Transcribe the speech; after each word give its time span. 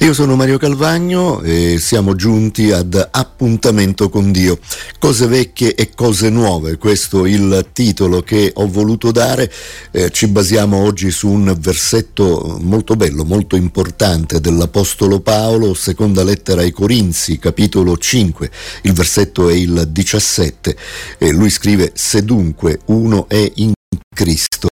Io 0.00 0.14
sono 0.14 0.36
Mario 0.36 0.58
Calvagno 0.58 1.42
e 1.42 1.78
siamo 1.80 2.14
giunti 2.14 2.70
ad 2.70 3.08
Appuntamento 3.10 4.08
con 4.08 4.30
Dio. 4.30 4.60
Cose 4.96 5.26
vecchie 5.26 5.74
e 5.74 5.90
cose 5.92 6.30
nuove, 6.30 6.78
questo 6.78 7.24
è 7.24 7.30
il 7.30 7.66
titolo 7.72 8.22
che 8.22 8.52
ho 8.54 8.68
voluto 8.68 9.10
dare. 9.10 9.52
Eh, 9.90 10.10
ci 10.10 10.28
basiamo 10.28 10.76
oggi 10.76 11.10
su 11.10 11.28
un 11.28 11.52
versetto 11.58 12.58
molto 12.60 12.94
bello, 12.94 13.24
molto 13.24 13.56
importante 13.56 14.40
dell'Apostolo 14.40 15.18
Paolo, 15.18 15.74
seconda 15.74 16.22
lettera 16.22 16.60
ai 16.60 16.70
Corinzi, 16.70 17.40
capitolo 17.40 17.98
5. 17.98 18.50
Il 18.82 18.92
versetto 18.92 19.48
è 19.48 19.54
il 19.54 19.88
17 19.90 20.76
e 21.18 21.32
lui 21.32 21.50
scrive: 21.50 21.90
Se 21.94 22.22
dunque 22.22 22.78
uno 22.86 23.28
è 23.28 23.50
in 23.56 23.72
Cristo, 24.14 24.68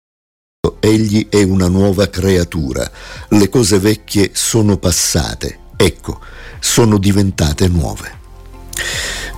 egli 0.81 1.29
è 1.29 1.43
una 1.43 1.69
nuova 1.69 2.09
creatura. 2.09 2.91
Le 3.29 3.49
cose 3.49 3.79
vecchie 3.79 4.31
sono 4.33 4.79
passate, 4.79 5.59
ecco, 5.77 6.21
sono 6.59 6.99
diventate 6.99 7.69
nuove. 7.69 8.19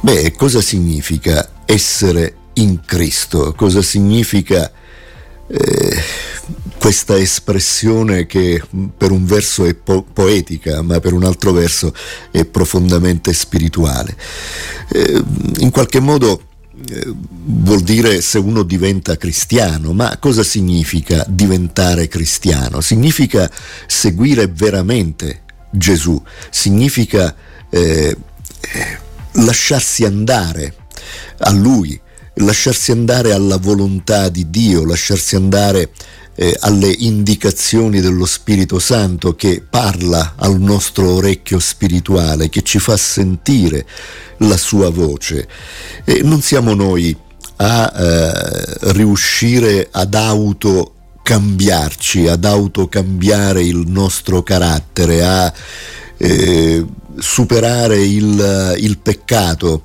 Beh, 0.00 0.32
cosa 0.32 0.60
significa 0.60 1.62
essere 1.66 2.36
in 2.54 2.80
Cristo? 2.84 3.52
Cosa 3.54 3.82
significa 3.82 4.70
eh, 5.46 6.02
questa 6.78 7.18
espressione 7.18 8.26
che 8.26 8.62
per 8.96 9.10
un 9.10 9.24
verso 9.24 9.64
è 9.64 9.74
po- 9.74 10.02
poetica, 10.02 10.82
ma 10.82 10.98
per 11.00 11.12
un 11.12 11.24
altro 11.24 11.52
verso 11.52 11.94
è 12.30 12.44
profondamente 12.44 13.32
spirituale? 13.32 14.16
Eh, 14.88 15.22
in 15.58 15.70
qualche 15.70 16.00
modo 16.00 16.42
vuol 17.44 17.82
dire 17.82 18.20
se 18.20 18.38
uno 18.38 18.62
diventa 18.62 19.16
cristiano, 19.16 19.92
ma 19.92 20.16
cosa 20.18 20.42
significa 20.42 21.24
diventare 21.28 22.08
cristiano? 22.08 22.80
Significa 22.80 23.50
seguire 23.86 24.46
veramente 24.48 25.42
Gesù, 25.70 26.20
significa 26.50 27.34
eh, 27.70 28.16
lasciarsi 29.32 30.04
andare 30.04 30.74
a 31.38 31.50
Lui, 31.50 31.98
lasciarsi 32.34 32.92
andare 32.92 33.32
alla 33.32 33.56
volontà 33.56 34.28
di 34.28 34.50
Dio, 34.50 34.84
lasciarsi 34.84 35.36
andare 35.36 35.90
eh, 36.34 36.56
alle 36.60 36.94
indicazioni 36.98 38.00
dello 38.00 38.26
Spirito 38.26 38.78
Santo 38.78 39.34
che 39.34 39.64
parla 39.68 40.34
al 40.36 40.60
nostro 40.60 41.14
orecchio 41.14 41.58
spirituale, 41.58 42.48
che 42.48 42.62
ci 42.62 42.78
fa 42.78 42.96
sentire 42.96 43.84
la 44.38 44.56
sua 44.56 44.90
voce. 44.90 45.48
E 46.04 46.22
non 46.22 46.40
siamo 46.40 46.74
noi 46.74 47.14
a 47.56 47.92
eh, 47.94 48.64
riuscire 48.92 49.88
ad 49.90 50.14
autocambiarci, 50.14 52.26
ad 52.26 52.44
autocambiare 52.44 53.62
il 53.62 53.84
nostro 53.86 54.42
carattere, 54.42 55.24
a 55.24 55.52
eh, 56.16 56.84
superare 57.18 58.02
il, 58.02 58.74
il 58.78 58.98
peccato 58.98 59.84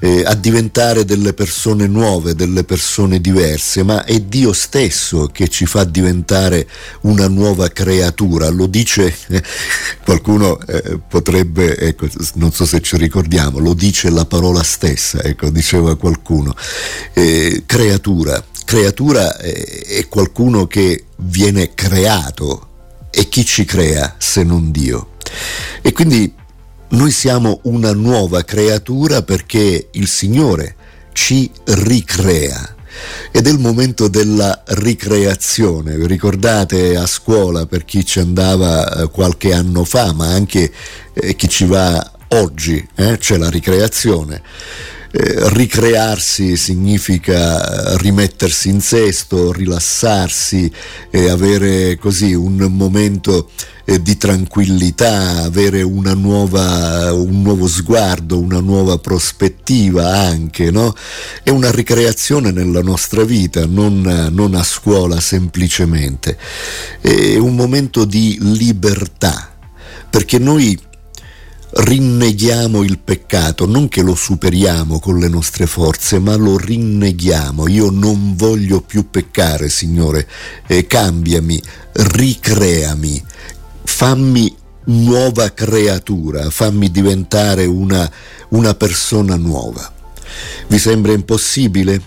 eh, 0.00 0.22
a 0.24 0.34
diventare 0.34 1.04
delle 1.04 1.34
persone 1.34 1.86
nuove, 1.86 2.34
delle 2.34 2.64
persone 2.64 3.20
diverse, 3.20 3.82
ma 3.82 4.04
è 4.04 4.18
Dio 4.20 4.52
stesso 4.52 5.26
che 5.26 5.48
ci 5.48 5.66
fa 5.66 5.84
diventare 5.84 6.66
una 7.02 7.28
nuova 7.28 7.68
creatura. 7.68 8.48
Lo 8.48 8.66
dice 8.66 9.14
eh, 9.28 9.42
qualcuno 10.04 10.58
eh, 10.66 10.98
potrebbe, 11.06 11.76
ecco, 11.76 12.08
non 12.34 12.52
so 12.52 12.64
se 12.64 12.80
ci 12.80 12.96
ricordiamo, 12.96 13.58
lo 13.58 13.74
dice 13.74 14.10
la 14.10 14.24
parola 14.24 14.62
stessa, 14.62 15.22
ecco, 15.22 15.50
diceva 15.50 15.96
qualcuno. 15.96 16.54
Eh, 17.12 17.64
creatura, 17.66 18.42
creatura 18.64 19.36
è 19.36 20.06
qualcuno 20.08 20.66
che 20.66 21.04
viene 21.16 21.74
creato 21.74 22.68
e 23.10 23.28
chi 23.28 23.44
ci 23.44 23.64
crea 23.64 24.14
se 24.18 24.42
non 24.44 24.70
Dio? 24.70 25.10
E 25.82 25.92
quindi 25.92 26.32
noi 26.90 27.10
siamo 27.10 27.60
una 27.64 27.92
nuova 27.92 28.42
creatura 28.42 29.22
perché 29.22 29.88
il 29.92 30.08
Signore 30.08 30.74
ci 31.12 31.50
ricrea. 31.64 32.76
Ed 33.30 33.46
è 33.46 33.50
il 33.50 33.58
momento 33.58 34.08
della 34.08 34.62
ricreazione. 34.66 35.96
Vi 35.96 36.06
ricordate 36.06 36.96
a 36.96 37.06
scuola 37.06 37.66
per 37.66 37.84
chi 37.84 38.04
ci 38.04 38.18
andava 38.18 38.92
eh, 38.92 39.08
qualche 39.08 39.52
anno 39.52 39.84
fa, 39.84 40.12
ma 40.12 40.26
anche 40.26 40.72
eh, 41.14 41.36
chi 41.36 41.48
ci 41.48 41.64
va 41.64 42.10
oggi, 42.28 42.86
eh? 42.96 43.16
c'è 43.18 43.36
la 43.36 43.48
ricreazione. 43.48 44.42
Eh, 45.12 45.48
ricrearsi 45.54 46.56
significa 46.56 47.96
rimettersi 47.96 48.68
in 48.68 48.80
sesto, 48.80 49.50
rilassarsi 49.50 50.70
e 51.10 51.28
avere 51.28 51.96
così 51.96 52.32
un 52.32 52.54
momento 52.70 53.50
eh, 53.86 54.00
di 54.00 54.16
tranquillità, 54.16 55.42
avere 55.42 55.82
nuova, 55.82 57.12
un 57.12 57.42
nuovo 57.42 57.66
sguardo, 57.66 58.38
una 58.38 58.60
nuova 58.60 58.98
prospettiva 58.98 60.16
anche, 60.16 60.70
no? 60.70 60.94
È 61.42 61.50
una 61.50 61.72
ricreazione 61.72 62.52
nella 62.52 62.82
nostra 62.82 63.24
vita, 63.24 63.66
non, 63.66 64.28
non 64.30 64.54
a 64.54 64.62
scuola 64.62 65.18
semplicemente. 65.18 66.38
È 67.00 67.36
un 67.36 67.56
momento 67.56 68.04
di 68.04 68.38
libertà, 68.40 69.56
perché 70.08 70.38
noi 70.38 70.78
rinneghiamo 71.72 72.82
il 72.82 72.98
peccato, 72.98 73.66
non 73.66 73.88
che 73.88 74.02
lo 74.02 74.14
superiamo 74.14 74.98
con 74.98 75.18
le 75.18 75.28
nostre 75.28 75.66
forze, 75.66 76.18
ma 76.18 76.34
lo 76.36 76.56
rinneghiamo. 76.56 77.68
Io 77.68 77.90
non 77.90 78.34
voglio 78.34 78.80
più 78.80 79.10
peccare, 79.10 79.68
Signore, 79.68 80.28
eh, 80.66 80.86
cambiami, 80.86 81.60
ricreami, 81.92 83.22
fammi 83.84 84.56
nuova 84.84 85.52
creatura, 85.52 86.50
fammi 86.50 86.90
diventare 86.90 87.66
una, 87.66 88.10
una 88.50 88.74
persona 88.74 89.36
nuova. 89.36 89.92
Vi 90.66 90.78
sembra 90.78 91.12
impossibile? 91.12 92.02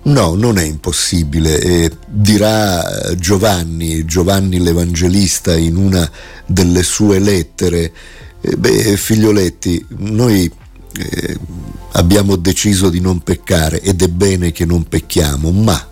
No, 0.00 0.34
non 0.34 0.58
è 0.58 0.64
impossibile. 0.64 1.60
Eh, 1.60 1.90
dirà 2.06 3.14
Giovanni, 3.16 4.04
Giovanni 4.04 4.60
l'Evangelista 4.60 5.56
in 5.56 5.76
una 5.76 6.10
delle 6.46 6.82
sue 6.82 7.18
lettere, 7.18 7.92
eh, 8.40 8.56
beh, 8.56 8.96
figlioletti, 8.96 9.84
noi 9.98 10.50
eh, 10.96 11.38
abbiamo 11.92 12.36
deciso 12.36 12.88
di 12.90 13.00
non 13.00 13.20
peccare 13.20 13.80
ed 13.80 14.02
è 14.02 14.08
bene 14.08 14.52
che 14.52 14.64
non 14.64 14.84
pecchiamo, 14.84 15.50
ma 15.50 15.88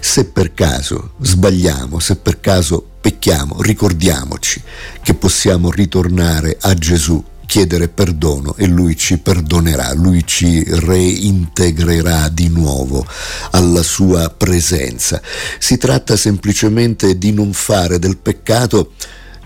se 0.00 0.24
per 0.26 0.54
caso 0.54 1.12
sbagliamo, 1.20 1.98
se 1.98 2.16
per 2.16 2.40
caso 2.40 2.84
pecchiamo, 3.00 3.60
ricordiamoci 3.62 4.62
che 5.02 5.14
possiamo 5.14 5.70
ritornare 5.70 6.56
a 6.60 6.74
Gesù 6.74 7.22
chiedere 7.50 7.88
perdono 7.88 8.54
e 8.56 8.66
lui 8.66 8.96
ci 8.96 9.18
perdonerà, 9.18 9.92
lui 9.92 10.24
ci 10.24 10.62
reintegrerà 10.64 12.28
di 12.28 12.48
nuovo 12.48 13.04
alla 13.50 13.82
sua 13.82 14.30
presenza. 14.30 15.20
Si 15.58 15.76
tratta 15.76 16.16
semplicemente 16.16 17.18
di 17.18 17.32
non 17.32 17.52
fare 17.52 17.98
del 17.98 18.18
peccato 18.18 18.92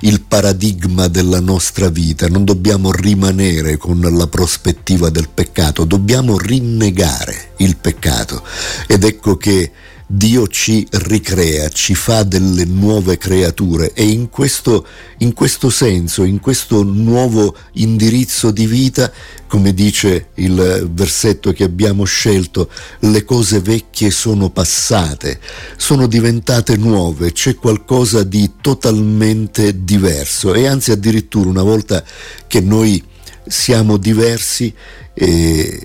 il 0.05 0.21
paradigma 0.21 1.09
della 1.09 1.41
nostra 1.41 1.89
vita, 1.89 2.29
non 2.29 2.45
dobbiamo 2.45 2.93
rimanere 2.93 3.79
con 3.79 4.01
la 4.01 4.27
prospettiva 4.27 5.09
del 5.09 5.29
peccato, 5.33 5.85
dobbiamo 5.85 6.39
rinnegare 6.39 7.53
il 7.59 7.77
peccato. 7.77 8.43
Ed 8.87 9.03
ecco 9.03 9.37
che 9.39 9.71
Dio 10.07 10.47
ci 10.49 10.87
ricrea, 10.91 11.71
ci 11.71 11.95
fa 11.95 12.25
delle 12.25 12.67
nuove 12.67 13.17
creature 13.17 13.93
e 13.95 14.05
in 14.05 14.29
questo, 14.29 14.87
in 15.19 15.33
questo, 15.33 15.71
senso, 15.71 16.25
in 16.25 16.41
questo 16.41 16.83
nuovo 16.83 17.57
indirizzo 17.73 18.51
di 18.51 18.67
vita, 18.67 19.11
come 19.47 19.73
dice 19.73 20.29
il 20.35 20.91
versetto 20.93 21.53
che 21.53 21.65
abbiamo 21.65 22.05
scelto, 22.05 22.69
le 23.01 23.25
cose 23.25 23.61
vecchie 23.61 24.11
sono 24.11 24.51
passate, 24.51 25.41
sono 25.77 26.07
diventate 26.07 26.77
nuove, 26.77 27.33
c'è 27.33 27.55
qualcosa 27.55 28.25
di 28.25 28.53
totalmente 28.61 29.85
diverso 29.85 30.53
e 30.53 30.67
anzi 30.67 30.91
addirittura 30.91 31.49
una 31.49 31.63
volta 31.63 32.05
che 32.47 32.61
noi 32.61 33.03
siamo 33.47 33.97
diversi 33.97 34.73
e, 35.15 35.81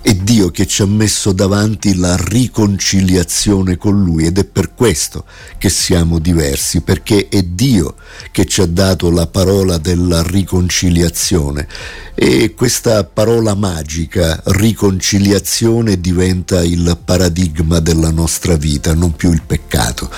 è 0.00 0.14
Dio 0.14 0.50
che 0.50 0.66
ci 0.66 0.82
ha 0.82 0.86
messo 0.86 1.32
davanti 1.32 1.96
la 1.96 2.16
riconciliazione 2.16 3.76
con 3.76 4.02
Lui 4.02 4.24
ed 4.24 4.38
è 4.38 4.44
per 4.44 4.72
questo 4.72 5.24
che 5.58 5.68
siamo 5.68 6.20
diversi, 6.20 6.80
perché 6.80 7.28
è 7.28 7.42
Dio 7.42 7.96
che 8.30 8.46
ci 8.46 8.60
ha 8.60 8.66
dato 8.66 9.10
la 9.10 9.26
parola 9.26 9.78
della 9.78 10.22
riconciliazione 10.22 11.66
e 12.14 12.54
questa 12.54 13.04
parola 13.04 13.54
magica, 13.54 14.40
riconciliazione, 14.46 16.00
diventa 16.00 16.62
il 16.62 16.96
paradigma 17.04 17.80
della 17.80 18.10
nostra 18.10 18.56
vita, 18.56 18.94
non 18.94 19.14
più 19.14 19.32
il 19.32 19.42
peccato. 19.44 20.08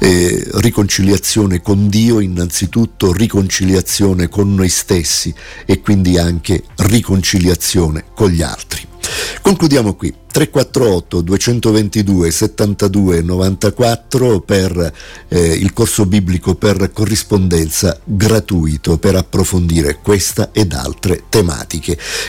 E 0.00 0.44
riconciliazione 0.54 1.60
con 1.60 1.88
Dio 1.88 2.20
innanzitutto, 2.20 3.12
riconciliazione 3.12 4.28
con 4.28 4.54
noi 4.54 4.68
stessi 4.70 5.32
e 5.66 5.80
quindi 5.80 6.18
anche 6.18 6.64
riconciliazione 6.76 7.75
con 8.14 8.30
gli 8.30 8.42
altri. 8.42 8.86
Concludiamo 9.42 9.94
qui. 9.94 10.12
348 10.36 11.20
222 11.22 12.30
72 12.30 13.22
94 13.22 14.40
per 14.40 14.92
eh, 15.28 15.40
il 15.40 15.72
corso 15.72 16.04
biblico 16.04 16.56
per 16.56 16.90
corrispondenza 16.92 17.98
gratuito 18.04 18.98
per 18.98 19.14
approfondire 19.14 19.98
questa 20.02 20.50
ed 20.52 20.72
altre 20.72 21.24
tematiche. 21.28 21.96